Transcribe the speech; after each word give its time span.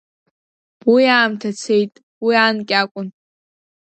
Уи 0.91 1.03
аамҭа 1.15 1.49
цеит, 1.61 1.93
уи 2.25 2.33
анкьакәын. 2.45 3.07